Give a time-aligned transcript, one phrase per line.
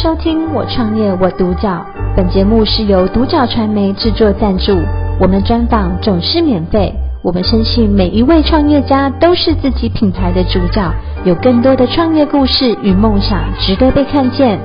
[0.00, 1.84] 收听我创业我独角，
[2.16, 4.78] 本节目是由独角传媒制作赞助，
[5.20, 6.94] 我们专访总是免费。
[7.20, 10.88] 我们相信每一位创业家都是自己品牌的主角，
[11.24, 14.60] 有更多的创业故事与梦想值得被看见。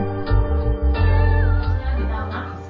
[0.93, 2.15] 今天请到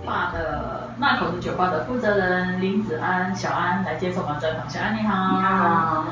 [0.08, 4.70] Bar 的 Narcos 酒吧的负责人林子安小安来接受我们专访。
[4.70, 5.36] 小安你好。
[5.36, 6.06] 你好。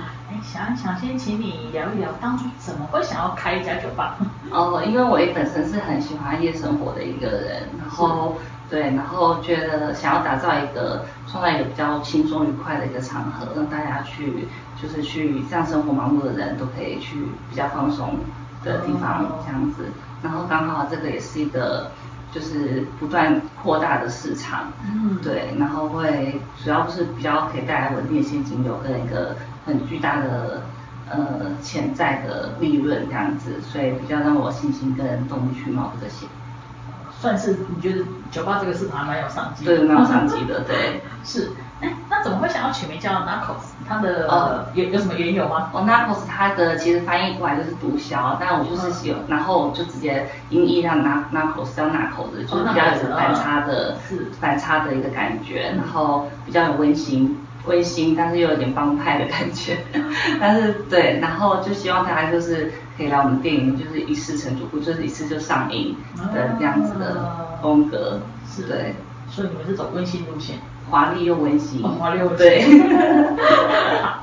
[1.12, 4.16] 先请你聊一聊当初怎么会想要开一家酒吧？
[4.50, 8.38] 哦，因为我本身是很喜欢夜生活的一个人，然后
[8.70, 14.48] 对，然后觉得想要打造一个创造一个比较轻松愉快的一个场合，让大家去
[14.82, 17.18] 就是去这样生活忙碌的人都可以去
[17.50, 18.16] 比较放松
[18.64, 19.88] 的地方这样子，
[20.24, 21.92] 然后刚好这个也是一个
[22.32, 29.36] 就是不断扩大的市场，嗯，对，然后会主要是比较可以带来稳定的现金流跟一个。
[29.64, 30.64] 很巨大的
[31.10, 36.28] 呃潜在的利润这样子，所以比较让我信心跟动力去冒这些。
[37.20, 39.64] 算是你觉得酒吧这个市场还蛮有商机？
[39.64, 41.02] 对，蛮有商机的，对。
[41.24, 43.62] 是，哎，那怎么会想要取名叫 Narcos？
[43.88, 45.70] 它的呃有有什么缘由吗？
[45.72, 57.38] 哦，Narcos 它的其实翻译过来就是毒枭，但我就是喜欢，嗯、然后就直接音译让 Narcos 叫 Narcos，就是比较有反差的，是反差的一个感觉，然后比较有温馨。
[57.66, 59.78] 温馨，但是又有点帮派的感觉，
[60.40, 65.96] 但是对，然后就希望大家就是可以来我们电影，就是一次成主顾，就是一次就上映
[66.34, 68.96] 的这样子的风格，是对。
[69.30, 70.58] 所以你们是走温馨路线，
[70.90, 71.82] 华丽又温馨。
[71.84, 72.46] 华丽又温馨。
[72.46, 72.62] 对。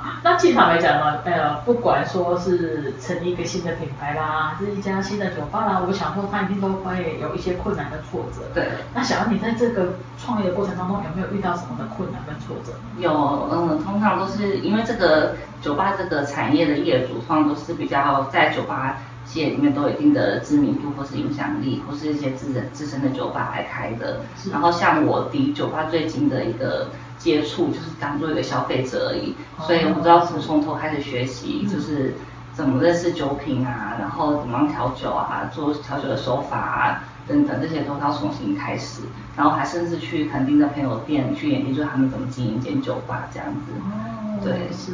[0.58, 8.42] 那经常来讲呢，呃，不管说是成立一个新的品牌啦，还是一家新的酒吧啦，我想说它一定都会有一些困难跟挫折。
[8.52, 8.66] 对。
[8.92, 12.72] 那小安，你在这个创业的过程当中有没有遇到什么的困难跟挫折？
[12.98, 24.22] 有，嗯，通常都是因为这个酒吧这个产业的业主，通常都是比较在酒吧界里面都有一定的知名度或是影响力，或是一些自人自身的酒吧来开的。
[24.36, 24.50] 是。
[24.50, 26.88] 然后像我离酒吧最近的一个。
[27.18, 29.34] 接触就是当做一个消费者而已，
[29.66, 32.14] 所以我不知道从从头开始学习，就是
[32.54, 39.02] 怎么认识酒品啊，然后怎么样调酒啊，做调酒的手法啊等等，这些都要重新开始，
[39.36, 43.72] 然后还甚至去垦丁的朋友店去研究他们怎么经营一间酒吧这样子。
[43.82, 44.92] 哦，对，是。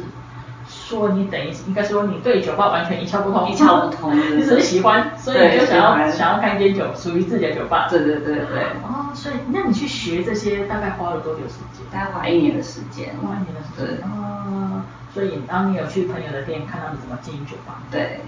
[0.67, 7.87] 说你等于应该说你对酒吧完全一窍不通，一窍不通，你只是喜欢，所以你就想要想要开一间酒属于自己的酒吧。
[7.89, 8.63] 对对对对。
[8.83, 11.85] 哦，所以那你去学这些大概花了多久时间？
[11.91, 13.15] 大概花一年的时间。
[13.21, 13.97] 花一年的时间。
[13.97, 14.03] 对。
[14.03, 14.81] 哦，
[15.13, 17.81] 所以然后你有去朋友的店看他们怎么经营酒吧？
[17.91, 18.21] 对。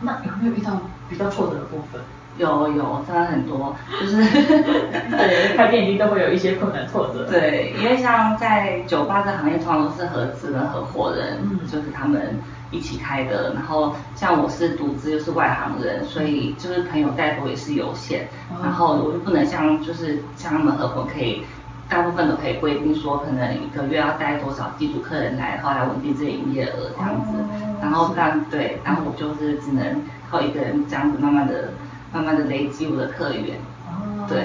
[0.00, 2.00] 那有没有遇到比较挫折的部分？
[2.38, 7.26] 有有，真的很多，就是对，开店一定都会有一些困难挫折。
[7.28, 12.38] 对，因为像在酒吧这行业，通常都是合资的合伙人，嗯，就是他们
[12.70, 13.52] 一起开的。
[13.54, 18.28] 然后像我是独资，又是外行人，所以就是朋友带多也是有限。
[18.62, 21.42] 然后我就不能像就是像他们合伙可以，
[21.88, 27.36] 大部分都可以规定说，可能一个月要带多少地主客人来，后来稳定自己营业额这样子。
[27.82, 31.72] 然后但对，然后我就是只能靠一个人这样子慢慢的。
[32.12, 34.44] 慢慢的累积我的客源，哦，对，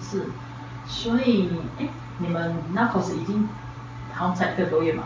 [0.00, 0.26] 是，
[0.86, 1.86] 所以，哎，
[2.18, 3.48] 你们 Narcos 已经
[4.12, 5.04] 好像才一个多月嘛？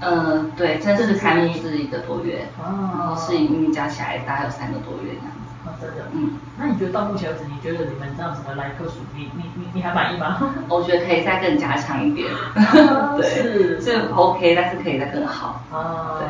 [0.00, 5.40] 嗯，对，正式开幕是一个多月，哦，然后试营运加起来大概有三个多月这样子。
[5.66, 10.38] 哦，真的，嗯，那你觉得到目前为止，你觉得你们这样子的来客数，你你你你还满意吗？
[10.70, 12.26] 我觉得可以再更加强一点，
[13.18, 16.28] 对，是，是 OK，但是可以再更好，哦，对。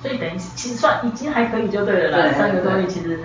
[0.00, 3.18] 所以等于其实算已经还可以就对了啦，对三个多月其实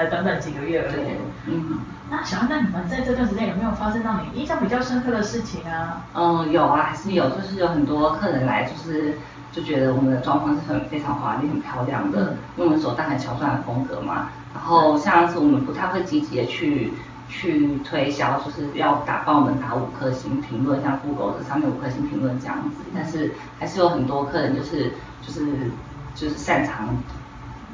[0.00, 1.10] 才短短几个月而已。
[1.46, 1.80] 嗯，
[2.10, 6.06] 那小安，那你们在这段时间有没有发生让你印象比较深刻的事情啊？
[6.14, 9.18] 嗯，有啊，还是有，就是有很多客人来，就是
[9.52, 14.28] 就觉得我们的装潢是很非常华丽、很漂亮的，因为我们走大海桥段的风格嘛。
[14.54, 16.94] 然后像是我们不太会积极的去
[17.28, 22.76] 去推销，就是要打帮我们打五颗星评论，像 Google 的上面五颗星评论这样子。
[22.94, 25.70] 但是还是有很多客人就是就是。
[26.12, 26.88] 就是擅长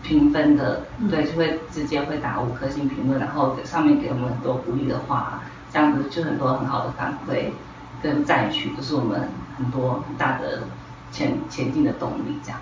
[0.07, 5.41] 评分的，对，就会直接会打五颗星评论，然后上面给我们很多鼓励的话，
[5.73, 7.51] 这样子就很多很好的反馈
[8.03, 9.29] 跟赞许，就是我们
[9.59, 10.63] 很多很大的
[11.11, 12.61] 前前进的动力，这样。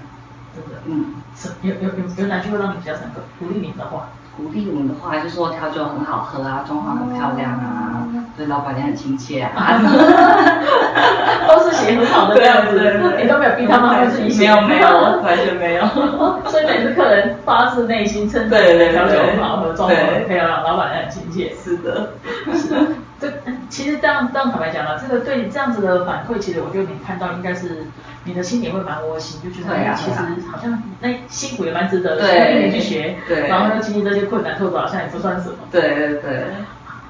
[0.87, 1.15] 嗯，
[1.63, 3.21] 有有有有哪句会让你比较深刻？
[3.39, 4.09] 鼓励你的话。
[4.37, 8.05] 鼓励我们的话，就说调酒很好喝啊，装潢很漂亮啊，
[8.37, 9.53] 对老板娘很亲切啊，
[11.46, 12.81] 都是写很好的这样子，
[13.20, 14.46] 你都没有逼他们，还是自己写？
[14.46, 14.88] 没有没有，
[15.23, 15.87] 完全没有。
[16.50, 21.52] 所以每次客人发自内心称赞调酒很好喝，装潢很漂亮，老板娘很亲切。
[21.62, 22.12] 是的，
[22.55, 22.75] 是。
[23.20, 23.32] 这
[23.70, 27.85] 其实这样这样坦白讲了，这个对这样子的反馈，其实我觉得你看到应该是。
[28.26, 30.17] 你的心里会蛮窝心，就觉得哎，其实
[30.50, 33.17] 好像那辛苦也蛮值得的，一年去学，
[33.50, 35.56] 然后又经历这些困难挫折，好像也不算什么。
[35.70, 36.46] 对对对。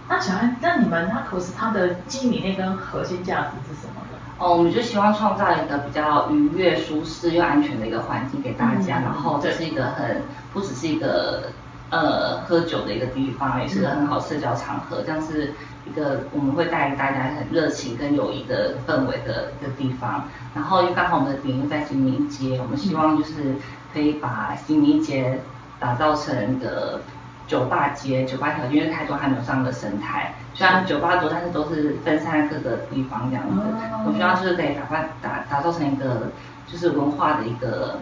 [0.08, 4.03] 那小安，那你们 Narcos 它的经营理念跟核心价值是什么呢？
[4.38, 10.22] 哦，我们就希望创造一个比较愉悦、舒适又安全的一个环境给大家，嗯、然后这是一个很
[10.52, 11.50] 不只是一个
[11.90, 15.52] 呃喝酒的一个地方，也是个很好社交场合，这样是
[15.86, 20.24] 一个我们会带给大家很热情跟友谊的氛围的一个地方。
[20.54, 23.54] 然后又刚好我们的点又在新民街，我们希望就是
[23.92, 25.40] 可以把新民街
[25.78, 27.00] 打造成一个。
[27.46, 33.60] 酒吧街、酒吧条件，因为太多还没有这样的生态，虽然酒吧多，但是都是分散在各个地方这样子。
[34.06, 36.30] 我希望就是可以打扮打打造成一个
[36.66, 37.98] 就是文化的一个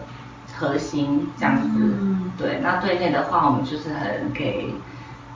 [0.55, 1.67] 核心这样子。
[1.79, 4.75] 嗯、对，那对内的话，我们就是很给，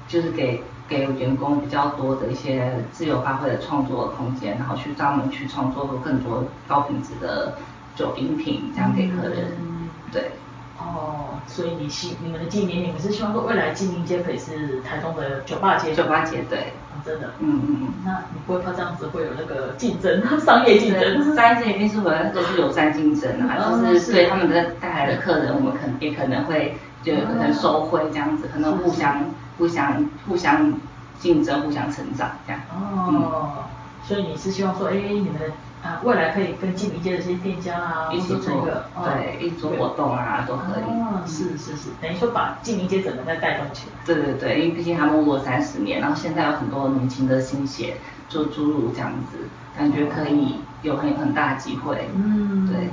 [0.08, 7.58] 就是给给员工比较多的一些自由发挥的创作空间，然后去专门去创作出更多高品质的
[7.96, 9.58] 酒饮品，这样给客人。
[9.60, 10.32] 嗯、对。
[10.80, 15.92] 哦，所以你希你们的经营，你们是希望说未来精明街可以是台中的酒吧街？
[15.96, 17.94] 酒吧街，对，哦、真的，嗯嗯嗯。
[18.06, 21.36] 那你不会怕这样子会有那个竞争， 商业竞争？
[21.36, 29.26] 商业一定是我们都是友善竞争啊，嗯、就是对他们的带来的客人，我们可能也可能会就可能收回这样子，可能互相
[29.58, 30.74] 互相互相
[31.20, 32.62] 竞争，互相成长这样。
[32.72, 33.64] 哦，嗯、
[34.04, 35.46] 所以你是希望说，哎，你们的。
[35.84, 40.84] 啊，未来可以跟精明街的这些店家啊，一起做一个，对，一起做活动啊，都可以。
[40.90, 43.94] 哦，是是是，等于说把精明街整个再带动起来。
[44.06, 47.98] 对对对，因为毕竟他们做了三十年，然后现在有很多年轻的新血
[48.28, 49.38] 做注入这样子，
[49.78, 52.10] 感觉可以有很很大的机会。
[52.16, 52.90] 嗯，对。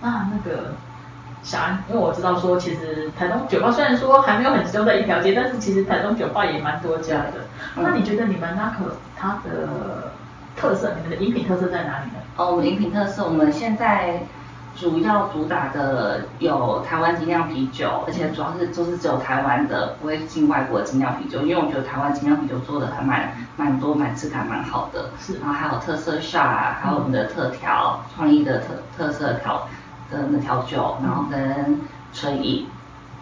[0.00, 0.72] 那那个
[1.42, 7.46] 小安，因为我知道说，其实台东酒吧虽然说还没有很集中在一条街，但是其实台东酒吧也蛮多家的。
[7.76, 10.12] 那你觉得你们那可它的？
[10.62, 12.22] 特色，你们的饮品特色在哪里呢？
[12.36, 14.22] 哦，我们饮品特色，我们现在
[14.76, 25.10] 主要主打的有台湾精酿啤酒，而且主要是就是只有台湾的，不会进外国的精酿啤酒，因为我觉得台湾精酿啤酒做的还蛮蛮多，蛮质感蛮好的。
[25.18, 25.40] 是。
[25.40, 28.66] 然后还有特色 shot，还有我们的特调，创意的特
[28.96, 29.66] 特色调
[30.12, 31.80] 的那调酒，然后跟
[32.14, 32.68] 纯饮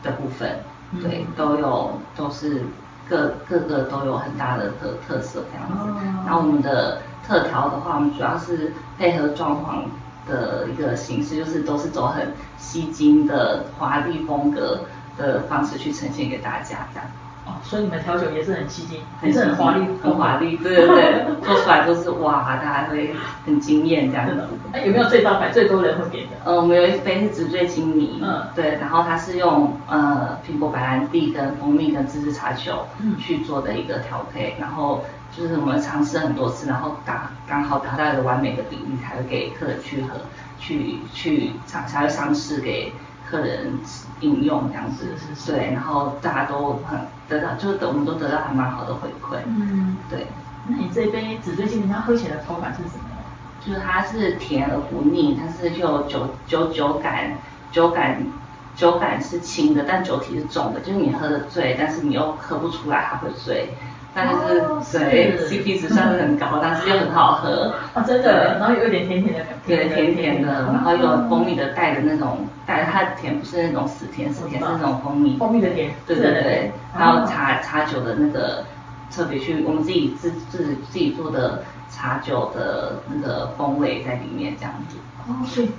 [0.03, 0.61] 的部分，
[1.01, 2.63] 对，都有都是
[3.09, 6.07] 各各个都有很大的特特色这样子。
[6.27, 7.01] 然后我们的。
[7.31, 14.81] 特调的话，我们主要是配合装潢的一个形式，就是都是走很吸睛的华丽风格
[15.17, 17.09] 的方式去呈现给大家，这样。
[17.47, 23.15] 哦，所以你们调酒也是很吸睛，也是很华丽，很华丽，对对对，做出来都是哇，大家会
[23.47, 24.43] 很惊艳这样子。
[24.75, 26.37] 哎，有没有最招牌最多人会点的？
[26.45, 32.87] 呃，我们有一杯是纸醉金迷，嗯，对，然后它是用呃苹果白兰地跟蜂蜜跟芝士茶球
[33.21, 35.05] 去做的一个调配，然后。
[35.37, 40.21] 就是我们尝试很多次，然后达刚好达到一个完美的比例，才会给客人去喝，
[40.59, 42.93] 去去尝才会尝试给
[43.29, 43.73] 客人
[44.21, 45.15] 饮用这样子。
[45.19, 45.53] 是是是。
[45.53, 46.99] 对，然后大家都很
[47.29, 49.39] 得到，就是我们都得到还蛮好的回馈。
[49.47, 49.97] 嗯。
[50.09, 50.27] 对。
[50.69, 53.05] 那你这杯紫锥精，它喝起来的口感是什么？
[53.65, 57.33] 就是它是甜而不腻，但是就有酒酒酒感，
[57.71, 58.23] 酒感
[58.81, 63.69] 酒感是轻的，但酒体是重的，就是你喝的醉，但是你又喝不出来它会醉。
[64.15, 67.75] 但是、哦、对是，CP 值算是很高， 但是又很好喝。
[67.93, 75.37] 啊，真的，然后又有点甜甜的，对，甜甜的，然后又有蜂蜜的带的那种，带它的甜不是那种死甜死甜，是那种蜂蜜。
[75.37, 75.91] 蜂蜜的甜。
[76.07, 78.65] 对对对，然后茶茶酒的那个
[79.15, 84.97] 特别去，我们自己自自自己做的茶酒的那个风味在里面这样子。
[85.29, 85.71] 哦，所以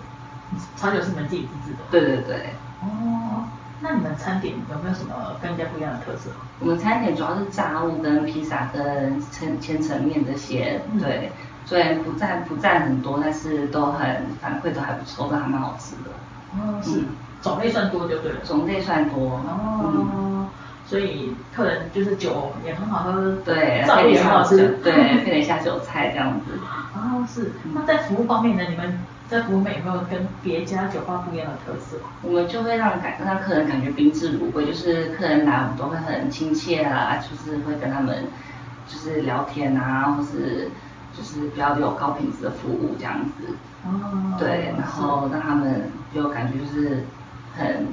[0.75, 1.79] 茶酒是你们自己自制的。
[1.89, 2.35] 对对对。
[2.81, 3.43] 哦。
[3.83, 6.29] 那你们餐点有没有什么跟人家不一样的特色？
[6.59, 11.31] 我们餐点主要是炸物跟披萨跟千千层面这些，嗯、对，
[11.65, 16.11] 虽然不占不占很多，但是都很反馈都还不错，都还蛮好吃的。
[16.53, 17.05] 哦，是，嗯、
[17.41, 18.41] 种类算多就对了。
[18.45, 19.31] 种类算多。
[19.31, 19.81] 哦。
[19.83, 20.47] 嗯、
[20.85, 24.93] 所以客人就是酒也很好喝，对，炸物也很好吃，对，
[25.23, 26.59] 配了一下酒菜这样子。
[26.93, 27.51] 哦，是。
[27.73, 28.63] 那在服务方面呢？
[28.69, 28.99] 你们？
[29.31, 31.95] 在服务面有没有跟别家酒吧不一样的特色？
[32.21, 38.25] 我们就会让感让客人感觉宾至如归，就是客人来我们都会很亲切啊，就是会跟他们
[38.85, 40.69] 就是聊天啊，或是
[41.17, 43.55] 就是比较有高品质的服务这样子。
[43.85, 44.35] 哦。
[44.37, 47.05] 对，然后让他们有感觉就是
[47.57, 47.87] 很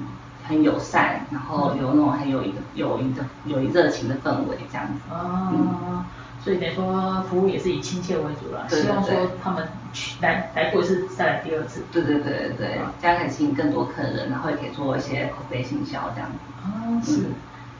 [0.48, 4.94] 很友善，然后有那种很有一个有一个有一热情的氛围这样子。
[5.08, 5.52] 哦。
[5.52, 6.04] 嗯
[6.42, 11.82] 所以等于说服务也是以亲切为主啦，对对对，希望说他们去来来过一次再来第二次。
[11.92, 16.38] 对对对对对，这样可以吸引更多客人，然后也可以做一些口碑行销这样子。
[16.64, 17.26] 哦，是。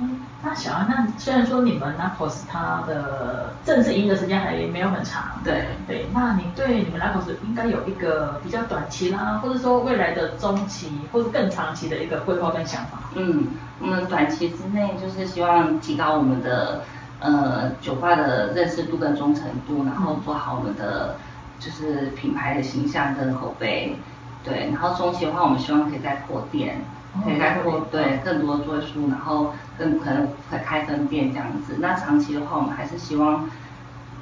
[0.00, 12.99] 嗯，那小安，那虽然说你们 Narcos 它的正式营业时间还没有很长，对对，那你对你们 Narcos 应该有一个比较短期啦，或者说未来的中期或者更长期的一个规划跟想法？
[13.15, 13.49] 嗯，
[13.81, 16.83] 我们短期之内就是希望提高我们的。
[17.21, 21.17] 呃酒吧的认识度跟忠诚度，然后做好我们的
[21.59, 23.97] 就是品牌的形象跟口碑。
[24.45, 26.81] 对，然后中期的话，我们希望可以再扩店，
[27.25, 31.77] 可以再扩对更多做书，然后更可能会开分店这样子。
[31.81, 33.51] 那长期的话，我们还是希望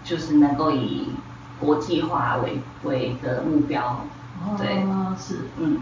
[0.02, 1.12] 就是能够以
[1.60, 4.00] 国际化为为一个目标。
[4.56, 4.82] 对，
[5.18, 5.80] 是，嗯。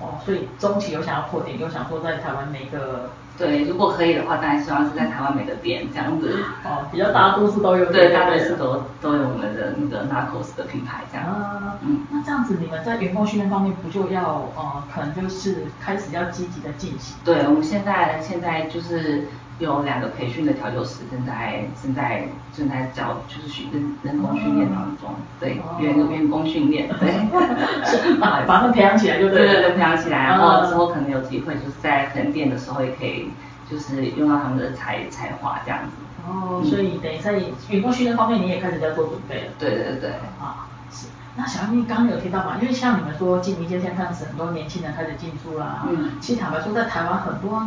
[0.00, 3.10] 哦，所以中期有想要扩店，有想说在台湾每个。
[3.38, 6.32] 对，如果可以的话，当然希望是在台湾每个店这样子。
[6.64, 7.92] 哦，比较大都市都有。
[7.92, 11.26] 对，大都市都都有我们的那个 Narcos 的品牌这样。
[11.26, 12.00] 啊，嗯。
[12.10, 17.16] 那这样子，你们在员工训练方面不就要呃，可能就是开始要积极的进行？
[17.24, 19.28] 对，我们现在现在就是
[19.58, 27.14] 有两个培训的调酒师正在正在正在教，就是训人人工训练当中，对，员员工训练，对。
[28.20, 29.46] 把把他们培养起来就对。
[29.46, 33.25] 对对对，培养起来，然后之后可能有机会就是在分店的时候也可以。
[33.70, 35.90] 就是用到他们的才才华这样子。
[36.28, 37.32] 哦，所以等于在
[37.68, 39.52] 员工训练方面，你也开始在做准备了。
[39.58, 40.10] 对对对。
[40.40, 41.06] 啊，是。
[41.36, 45.86] 那小安妮刚刚有提到嘛，因为像你们说金明街现在开始很多年轻人开始进驻啦。
[45.88, 46.12] 嗯。
[46.20, 47.62] 其实坦白说，在台湾很多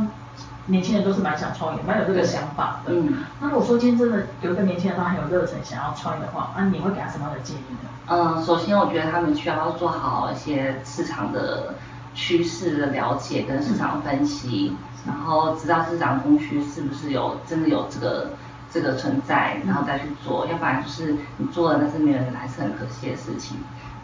[0.65, 2.91] 年轻人都是蛮想创业，蛮有这个想法的。
[2.93, 3.19] 嗯。
[3.39, 7.89] 那如果说今天真的有一个年轻人他很有热忱想要创业的话，那你会给他什么样的建议呢？
[8.07, 11.75] 嗯，首先我觉得他们需要做好一些市场的
[12.13, 14.75] 趋势的了解跟市场分析。
[14.75, 18.31] 嗯然后知道市场供需是不是有真的有这个
[18.71, 23.57] 这个存在，然后再去做，要不然就是你做了，但是没有人来是很可惜的事情。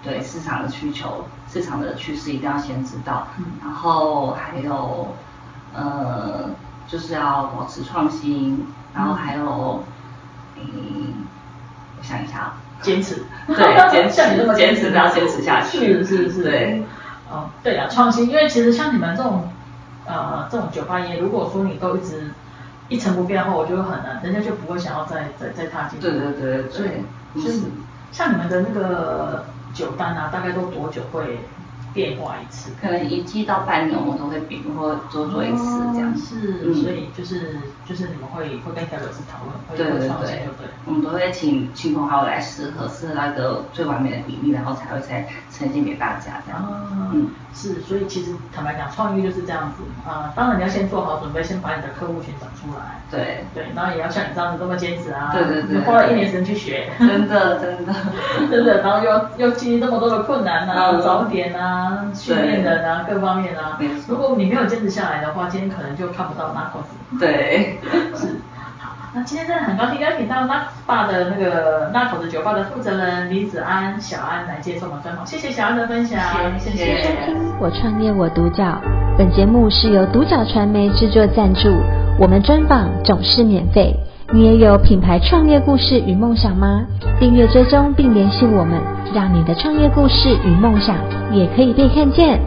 [0.03, 3.27] 对市场的需求、市场的趋势一定要先知道，
[3.63, 5.15] 然后还有
[5.73, 6.49] 呃
[6.87, 9.83] 就是要保持创新，然后还有
[10.55, 11.25] 嗯
[11.97, 13.55] 我想一下，坚持，对
[13.91, 14.15] 坚持，
[14.55, 14.91] 坚持。
[14.91, 16.83] 要坚持下去，是是是，对，
[17.29, 19.49] 哦对啊创新，因为其实像你们这种。
[20.07, 22.31] 呃，这种酒吧业，如果说你都一直
[22.89, 25.99] 一成不变的话，我觉得很难，人家就不会想要再再再踏进。
[25.99, 26.69] 对对对对。
[26.69, 27.63] 所以，所以
[28.11, 31.39] 像你们的那个酒单啊，大概都多久会
[31.95, 32.69] 变化一次？
[32.81, 36.13] 可能一季到半年，我都会比如说做做一次这样。
[36.15, 40.67] 是，所以就是就是你们会会跟调酒师讨论，会创新，对不对？
[40.85, 46.61] 我们都会请亲朋好友来试合适那个最完美的比例，然后才会再呈现给大家这样。
[47.13, 50.33] 嗯，是，所以其实坦白讲，创意就是这样子啊。
[50.35, 52.99] 当然你要先做好准备，先把你的客户群找出来。
[53.09, 55.31] 对对，然后也要像你这样子这么坚持啊。
[55.33, 55.79] 对对对。
[55.85, 56.89] 花了一年时间去学。
[56.99, 57.93] 真的真的
[58.51, 61.84] 真的，然后又又经历这么多的困难啊，早点啊。
[62.13, 67.19] 训练的啊，各方面啊，如果你没有坚持下来的话，今天可能就看不到 Narcos。
[67.19, 67.79] 对，
[68.15, 68.39] 是。
[68.77, 76.19] 好，那今天真的很高兴邀请到 Narcos 的那个 Narcos 酒吧的负责人李子安小安来接受我们专访，谢谢小安的分享，
[76.59, 76.77] 谢谢。
[76.77, 78.79] 谢谢收听我创业我独角，
[79.17, 81.69] 本节目是由独角传媒制作赞助，
[82.19, 83.95] 我们专访总是免费。
[84.33, 86.83] 你也有品牌创业故事与梦想吗？
[87.19, 88.81] 订阅追踪并联系我们，
[89.15, 90.97] 让你的创业故事与梦想
[91.31, 92.37] 也可以被看见。